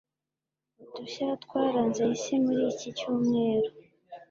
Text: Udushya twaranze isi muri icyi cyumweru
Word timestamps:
Udushya 0.83 1.27
twaranze 1.43 2.01
isi 2.15 2.33
muri 2.43 2.61
icyi 2.71 2.89
cyumweru 2.97 3.69